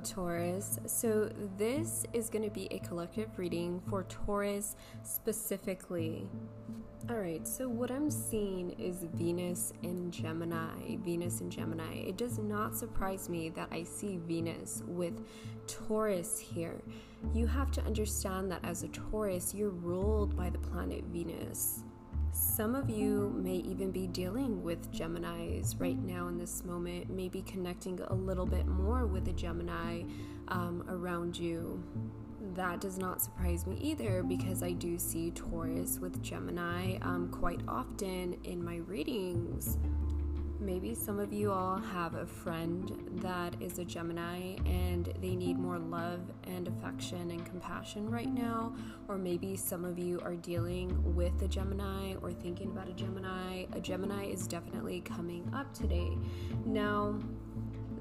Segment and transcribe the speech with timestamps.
[0.00, 0.78] Taurus.
[0.86, 6.28] So, this is going to be a collective reading for Taurus specifically.
[7.08, 10.96] All right, so what I'm seeing is Venus in Gemini.
[11.04, 11.94] Venus in Gemini.
[11.94, 15.24] It does not surprise me that I see Venus with
[15.68, 16.82] Taurus here.
[17.32, 21.84] You have to understand that as a Taurus, you're ruled by the planet Venus.
[22.56, 27.42] Some of you may even be dealing with Geminis right now in this moment, maybe
[27.42, 30.04] connecting a little bit more with a Gemini
[30.48, 31.84] um, around you.
[32.54, 37.60] That does not surprise me either because I do see Taurus with Gemini um, quite
[37.68, 39.76] often in my readings.
[40.66, 45.60] Maybe some of you all have a friend that is a Gemini and they need
[45.60, 48.74] more love and affection and compassion right now.
[49.06, 53.66] Or maybe some of you are dealing with a Gemini or thinking about a Gemini.
[53.74, 56.18] A Gemini is definitely coming up today.
[56.64, 57.16] Now,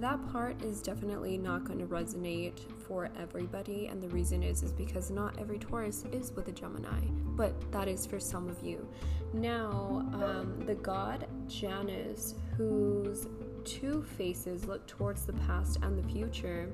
[0.00, 4.72] that part is definitely not going to resonate for everybody and the reason is is
[4.72, 7.00] because not every taurus is with a gemini
[7.36, 8.86] but that is for some of you.
[9.32, 13.26] Now um, the god janus whose
[13.64, 16.68] two faces look towards the past and the future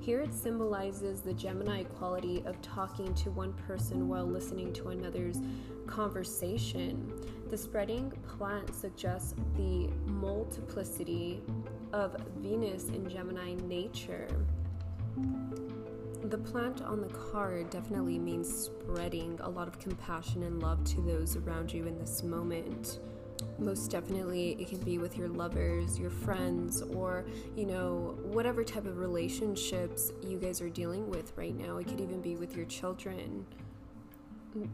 [0.00, 5.40] here it symbolizes the gemini quality of talking to one person while listening to another's
[5.86, 7.12] conversation.
[7.50, 11.42] The spreading plant suggests the multiplicity
[11.96, 14.28] of Venus in Gemini nature.
[16.24, 21.00] The plant on the card definitely means spreading a lot of compassion and love to
[21.00, 22.98] those around you in this moment.
[23.58, 27.24] Most definitely, it can be with your lovers, your friends, or,
[27.56, 31.78] you know, whatever type of relationships you guys are dealing with right now.
[31.78, 33.46] It could even be with your children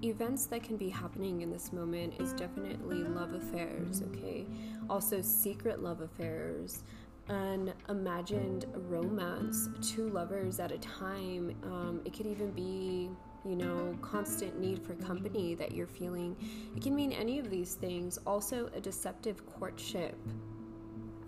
[0.02, 4.46] events that can be happening in this moment is definitely love affairs, okay?
[4.88, 6.82] Also, secret love affairs,
[7.28, 11.54] an imagined romance, two lovers at a time.
[11.64, 13.10] Um, it could even be,
[13.44, 16.36] you know, constant need for company that you're feeling.
[16.76, 18.18] It can mean any of these things.
[18.26, 20.16] Also, a deceptive courtship.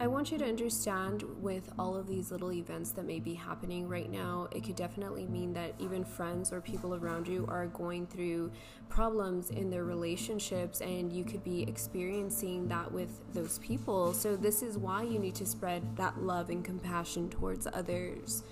[0.00, 3.88] I want you to understand with all of these little events that may be happening
[3.88, 8.06] right now, it could definitely mean that even friends or people around you are going
[8.06, 8.50] through
[8.88, 14.12] problems in their relationships, and you could be experiencing that with those people.
[14.12, 18.42] So, this is why you need to spread that love and compassion towards others.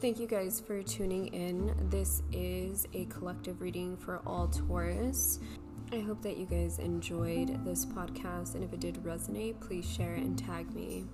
[0.00, 1.74] Thank you guys for tuning in.
[1.90, 5.40] This is a collective reading for all Taurus.
[5.90, 10.14] I hope that you guys enjoyed this podcast, and if it did resonate, please share
[10.14, 11.06] and tag me.